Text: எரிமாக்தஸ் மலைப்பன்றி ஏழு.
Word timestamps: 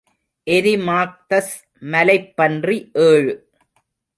எரிமாக்தஸ் 0.47 1.53
மலைப்பன்றி 1.81 2.77
ஏழு. 2.93 3.33